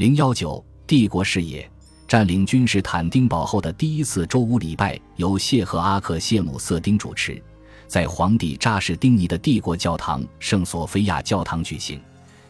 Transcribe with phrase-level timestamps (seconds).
[0.00, 1.70] 零幺九帝国视野
[2.08, 7.38] 占领君士坦丁堡后的第一次周五礼拜由谢赫阿克谢姆瑟丁主持，
[7.86, 12.00] 在皇帝扎什丁尼的帝国教堂圣索菲亚教堂举行。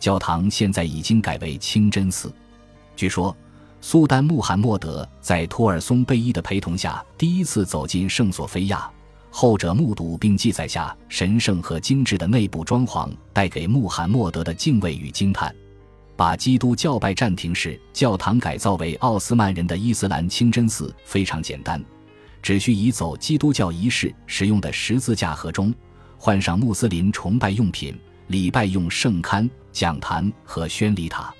[0.00, 2.34] 教堂现在已经改为清真寺。
[2.96, 3.32] 据说，
[3.80, 8.90] 苏丹穆罕默德在托尔松贝伊的陪同下第一次走进圣索菲亚，
[9.30, 15.54] 后者目睹并记载下神圣和精致的内部装潢带给穆罕默德的敬畏与惊叹。
[16.16, 21.82] 把基督教拜占庭式教堂改造为奥斯曼人的伊斯兰清真寺非常简单，
[22.42, 25.74] 只需移走基督教仪式使用的十字架盒中，
[26.16, 27.94] 换上穆斯林崇拜用品、
[28.28, 31.32] 礼拜用圣龛、讲坛和宣礼塔。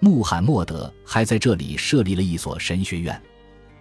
[0.00, 3.20] 穆罕默德还在这里设立了一所神学院。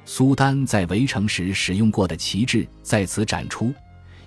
[0.05, 3.73] 苏丹在围城时使用过的旗帜在此展出，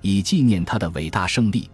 [0.02, 1.68] 以纪念他的伟大胜利。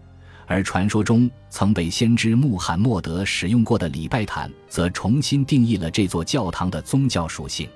[0.48, 7.68] 而传说中曾被先知穆罕默德使用过的礼拜毯，则重新定义了这座教堂的宗教属性。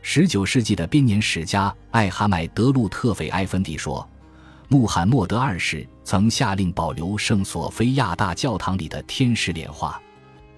[0.00, 4.08] 十九世纪的编年史家艾哈迈德·路特斐埃芬迪说，
[4.68, 10.00] 穆罕默德二世曾下令保留圣索菲亚大教堂里的天使脸画，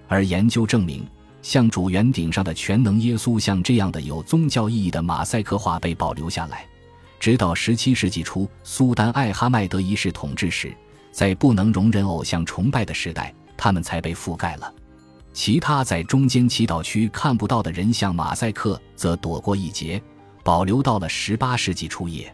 [0.08, 1.08] 而研究证明，
[1.40, 6.66] 像主圆顶上的全能耶稣像这样的有宗教意义的马赛克画被保留下来，
[7.18, 10.76] 直到十七世纪初苏丹艾哈迈德一世统治时。
[11.16, 14.70] 在不能容忍偶像崇拜的时代，他们才被覆盖了。
[15.32, 19.98] 其他在中间祈祷区看不到的人像马赛克则躲过一劫，
[20.44, 22.30] 保留到了十八世纪初叶。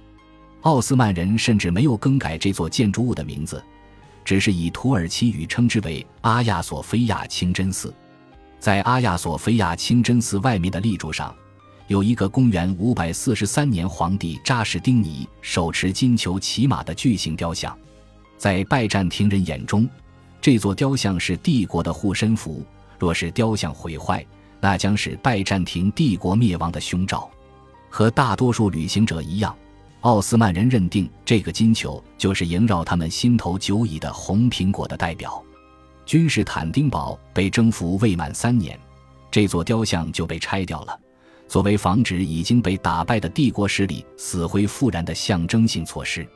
[0.62, 3.62] 奥斯曼人甚至没有更改这座建筑物的名字，
[4.24, 7.94] 只是以土耳其语称之为阿亚索菲亚清真寺。
[8.58, 11.32] 在阿亚索菲亚清真寺外面的立柱上，
[11.86, 17.78] 有一个公元五百四十三年皇帝扎什丁尼手持金球骑马的巨型雕像。
[18.42, 19.88] 在拜占庭人眼中，
[20.40, 22.66] 这座雕像是帝国的护身符。
[22.98, 24.26] 若是雕像毁坏，
[24.60, 27.30] 那将是拜占庭帝国灭亡的凶兆。
[27.88, 29.56] 和大多数旅行者一样，
[30.00, 35.40] 奥斯曼人认定这个金球就是萦绕他们心头久矣的红苹果的代表。
[36.04, 38.76] 君士坦丁堡被征服未满三年，
[39.30, 40.98] 这座雕像就被拆掉了，
[41.46, 46.26] 作为防止已经被打败的帝国势力死灰复燃的象征性措施。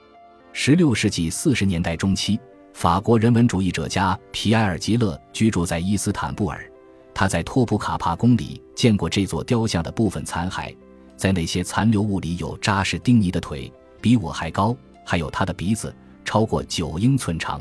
[0.59, 2.41] 十六世纪四十年代中期，
[2.73, 6.67] 法国人文主义者家皮埃尔·吉勒居住在伊斯坦布尔。
[7.13, 10.75] 他在托普卡帕宫里见过这座雕像的部分残骸，
[11.15, 14.75] 在那些残留物里有扎实丁尼的腿，比我还高，
[15.05, 15.95] 还有他的鼻子，
[16.25, 17.61] 超过九英寸长。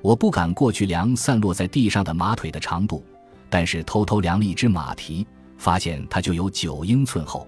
[0.00, 3.04] 我不敢过去量散落在地上的马腿的长度，
[3.50, 5.26] 但是偷偷量了一只马蹄，
[5.58, 7.44] 发现它就有九英寸厚。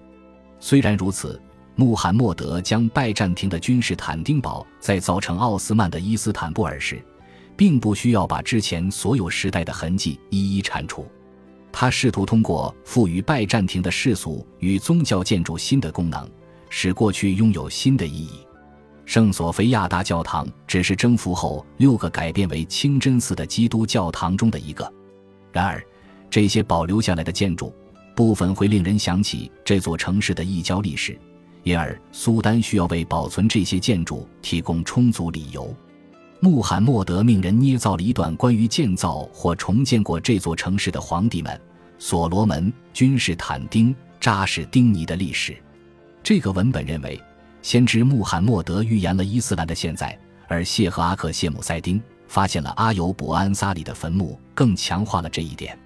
[0.59, 1.41] 虽然如此。
[1.75, 7.03] 穆罕默德将拜占庭的君士坦丁堡再造成奥斯曼的伊斯坦布尔时，
[7.55, 11.07] 并不需要把之前所有时代的痕迹一一铲除。
[11.71, 16.29] 他试图通过赋予拜占庭的世俗与宗教建筑新的功能，
[16.69, 18.45] 使过去拥有新的意义。
[19.05, 24.93] 圣索菲亚大教堂只是征服后六个改变为清真寺的基督教堂中的一个。
[25.51, 25.83] 然而，
[26.29, 27.73] 这些保留下来的建筑
[28.15, 31.19] 部分会令人想起这座城市的异教历史。
[31.63, 35.73] 因而，苏丹需要为保存这些建筑提供充足理由。
[36.41, 41.57] 穆罕默德命人捏造了一段关于建造或重建过这座城市的皇帝们——
[41.97, 45.55] 所罗门、君士坦丁、扎什丁尼的历史。
[46.21, 47.17] 这个文本认为，
[47.61, 50.19] 先知穆罕默德预言了伊斯兰的现在，
[50.49, 55.79] 而谢赫阿克谢姆塞丁发现了阿尤卜安萨里的坟墓，更强化了这一点。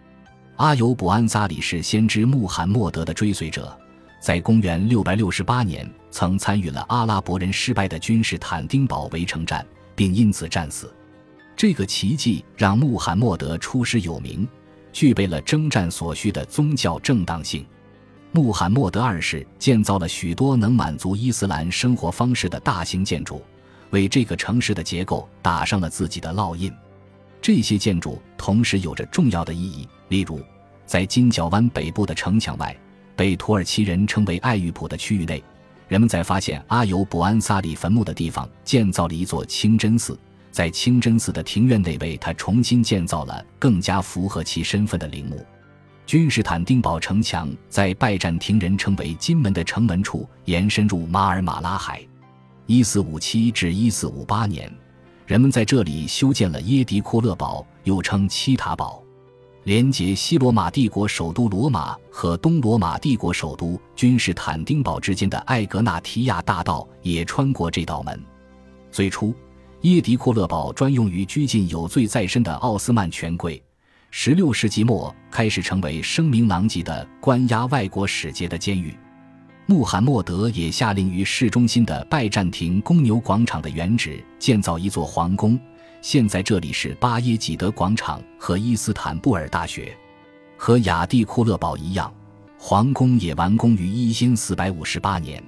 [0.55, 3.77] 阿尤卜安萨里是先知穆罕默德的追随者。
[4.19, 10.93] 在公元六百六十八年，曾参与了阿拉伯人失败的君士坦丁堡围城战，并因此战死。
[11.55, 14.47] 这个奇迹让穆罕默德出师有名，
[14.91, 17.65] 具备了征战所需的宗教正当性。
[18.31, 23.41] 穆罕默德二世建造了许多能满足伊斯兰生活方式的大型建筑，
[23.91, 26.71] 为这个城市的结构打上了自己的烙印。
[27.41, 30.41] 这些建筑同时有着重要的意义，例如，
[30.85, 32.75] 在金角湾北部的城墙外。
[33.17, 35.43] 被土耳其人称为爱玉普的区域内，
[35.87, 40.17] 人们在发现阿尤伯安萨里坟墓的地方建造了一座清真寺，
[40.51, 45.43] 在清真寺的庭院内为他重新建造了更加符合其身份的陵墓。
[46.05, 52.01] 君士坦丁堡城墙在拜占庭人称为金门的城门处延伸入马尔马拉海。
[52.65, 54.71] 一四五七至一四五八年，
[55.25, 59.03] 人们在这里修建了耶迪库勒堡，又称七塔堡。
[59.67, 68.17] 连接西罗马帝国首都罗马和东罗马帝国首都君士坦丁堡之间的艾格纳提亚大道也穿过这道门。
[68.93, 69.35] 最初，
[69.81, 73.61] 耶迪库勒堡专用于拘禁有罪在身的奥斯曼权贵，
[74.09, 78.97] 十六世纪末开始成为声名狼藉的关押外国使节的监狱。
[79.65, 85.59] 穆罕默德也下令于市中心的拜占庭公牛广场的原址建造一座皇宫，
[86.01, 89.95] 现在这里是巴耶济德广场和伊斯坦布尔大学。
[90.55, 92.11] 和雅蒂库勒堡一样，
[92.57, 95.43] 皇宫也完工于一四四百五十八年。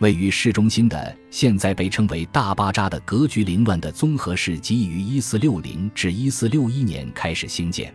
[0.00, 7.94] 位于市中心的，现在被称为大巴扎的格局凌乱的综合市，即于一四六零至一四六一年开始兴建。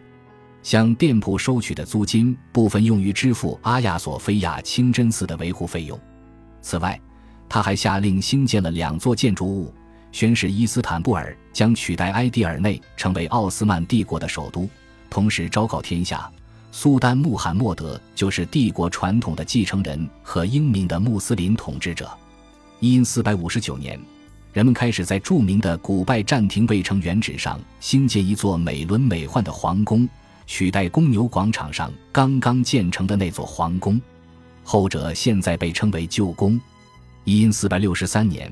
[0.64, 6.00] 向店铺收取的租金部分用于支付阿亚索菲亚清真寺的维护费用。
[6.62, 7.00] 此外，
[7.48, 9.74] 他还下令兴建了两座建筑物，
[10.12, 14.68] 宣示伊斯坦布尔将取代埃迪尔内成为奥斯曼帝国的首都，
[15.10, 16.30] 同时昭告天下，
[16.72, 22.10] 苏丹穆罕默德就是帝国传统的继承人和英明的穆斯林统治者。
[22.80, 24.00] 因四百五十九年，
[24.54, 30.08] 人们开始在著名的古拜占庭卫城原址上兴建一座美轮美奂的皇宫。
[30.48, 34.02] 取代公牛广场上刚刚建成的那座皇宫，
[34.64, 36.60] 后者现在被称为旧宫。
[37.24, 38.52] 因四百六十三年，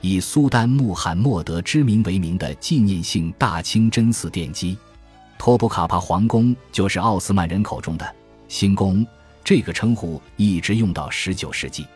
[0.00, 4.76] 以苏丹穆罕默德之名为名的纪念性大清真寺奠基，
[5.36, 8.14] 托普卡帕皇宫就是奥斯曼人口中的
[8.46, 9.06] 新宫。
[9.42, 11.86] 这个称呼一直用到十九世纪。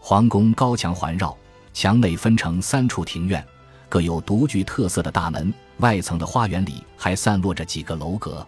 [0.00, 1.36] 皇宫高墙环绕，
[1.72, 3.44] 墙内分成三处庭院，
[3.88, 5.52] 各有独具特色的大门。
[5.78, 8.44] 外层的花园里还散落着几个楼阁。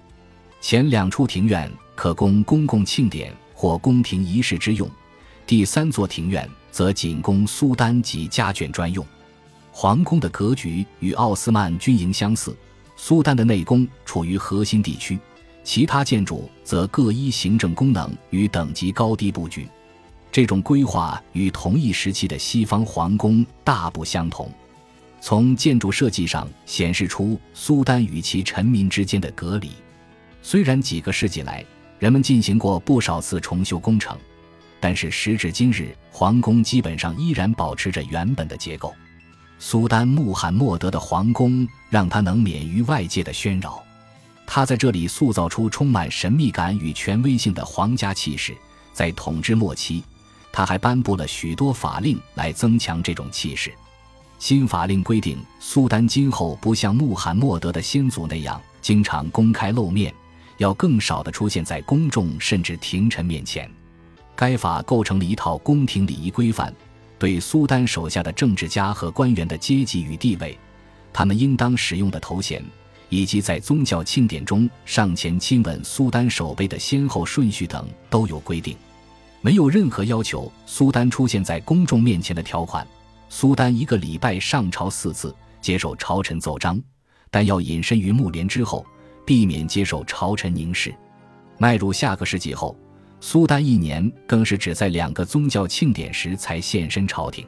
[0.61, 4.91] 前两处庭院可供公共庆典或宫廷仪式之用，
[5.47, 9.05] 第三座庭院则仅供苏丹及家眷专用。
[9.73, 12.57] 皇宫的格局与奥斯曼军营相似，
[12.97, 15.19] 苏丹的内宫处于核心地区，
[15.65, 19.69] 其他建筑则各依行政功能与等级高低布局。
[20.33, 24.53] 这种规划与同一时期的西方皇宫大不相同，
[25.21, 29.71] 从建筑设计上显示出苏丹与其臣民之间的隔离。
[30.43, 31.65] 虽然几个世纪来，
[31.99, 34.17] 人们进行过不少次重修工程，
[34.81, 38.95] 但是时至今日，皇宫基本上依然保持着原本的结构。
[39.59, 43.83] 苏丹穆罕默德的皇宫让他能免于外界的喧扰，
[44.47, 48.57] 他在这里塑造出充满神秘感与权威性的皇家气势。
[48.95, 50.03] 在统治末期，
[50.51, 53.71] 他还颁布了许多法令来增强这种气势。
[54.39, 60.13] 新法令规定，苏丹今后不像穆罕默德的先祖那样经常公开露面。
[60.57, 63.71] 要更少地出现在公众甚至廷臣面前。
[64.41, 66.75] 该法构成了一套宫廷礼仪规范，
[67.19, 70.59] 对苏丹手下的政治家和官员的阶级与地位、
[71.13, 72.65] 他们应当使用的头衔，
[73.11, 78.75] 以及在宗教庆典中上前亲吻苏丹手背的先后顺序等都有规定。
[79.43, 82.87] 没有任何要求苏丹出现在公众面前的条款。
[83.29, 86.83] 苏丹一个礼拜上朝四次，接受朝臣奏章，
[87.31, 88.87] 但要隐身于幕帘之后。
[89.27, 90.95] 避免接受朝臣凝视。
[91.59, 92.75] 迈入下个世纪后，
[93.23, 97.47] 苏丹一年更是只在两个宗教庆典时才现身朝廷。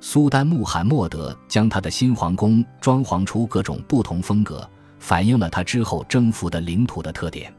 [0.00, 4.68] 苏丹穆罕默德将他的新皇宫装潢出各种不同风格，
[4.98, 7.52] 反映了他之后征服的领土的特点。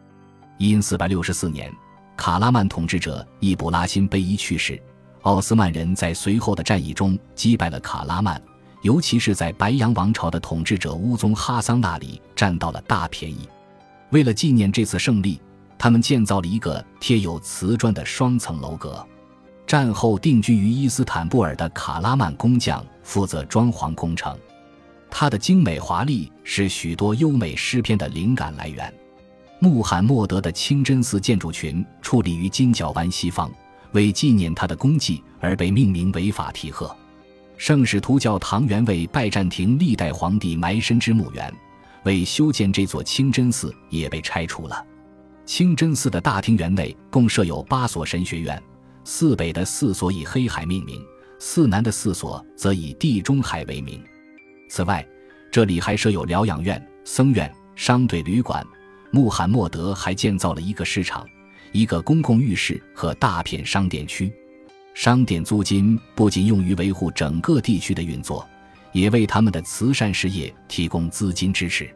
[0.57, 1.71] 因四百六十四年，
[2.15, 4.79] 卡拉曼统治者易卜拉欣贝伊去世，
[5.23, 8.41] 奥斯曼人在随后的战役中击败了卡拉曼。
[8.81, 13.49] 尤其是在白羊王朝的统治者乌宗哈桑那里占到了大便宜。
[14.11, 15.41] 为了纪念这次胜利，
[15.79, 19.03] 他们建造了一个贴有瓷砖的双层楼阁。
[19.65, 24.37] 战后定居于伊斯坦布尔的卡拉曼工匠负责装潢工程，
[25.09, 28.91] 它的精美华丽是许多优美诗篇的灵感来源。
[29.59, 33.51] 穆罕默德的清真寺建筑群矗立于金角湾西方，
[33.91, 36.93] 为纪念他的功绩而被命名为法提赫。
[37.57, 41.53] 圣使徒教堂原为拜占庭历代皇帝埋身之墓园，
[42.05, 44.83] 为修建这座清真寺也被拆除了。
[45.49, 48.61] 清真寺的大厅园内共设有八所神学院，
[49.03, 51.03] 寺北的四所以黑海命名，
[51.39, 53.99] 寺南的四所则以地中海为名。
[54.69, 55.03] 此外，
[55.51, 58.63] 这里还设有疗养院、僧院、商队、旅馆。
[59.09, 61.27] 穆罕默德还建造了一个市场、
[61.71, 64.31] 一个公共浴室和大片商店区。
[64.93, 68.47] 商店租金不仅用于维护整个地区的运作，
[68.91, 71.89] 也为他们的慈善事业提供资金支持。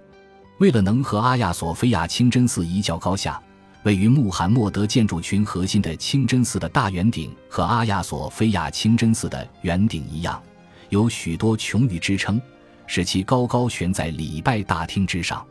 [0.63, 3.37] 为了能和阿亚索菲亚清真寺一较高下，
[3.83, 10.41] 位于穆罕默德建筑群核心的清真寺的大圆顶和阿亚索菲亚清真寺的圆顶一样，
[10.87, 12.41] 有许多穹宇支撑，
[12.87, 15.45] 使其高高悬在礼拜大厅之上。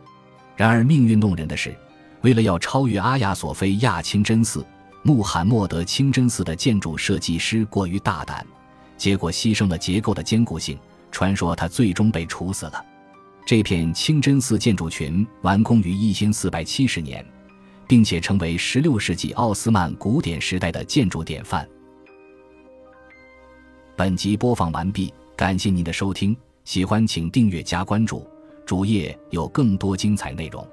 [0.56, 1.76] 然而，命运弄人的是，
[2.22, 4.64] 为了要超越阿亚索菲亚清真寺。
[5.02, 8.46] 穆罕默德清真寺的建筑设计师过于大胆，
[8.96, 10.78] 结果牺牲了结构的坚固性。
[11.10, 12.82] 传说他最终被处死了。
[13.44, 17.24] 这片清真寺建筑群完工于一千四百七十年，
[17.88, 21.68] 并且成为十六世纪奥斯曼古典时代的建筑典范。
[23.96, 28.26] 本集播放完毕，感谢您的收听，喜欢请订阅加关注，
[28.64, 30.66] 主页有更多精彩内容。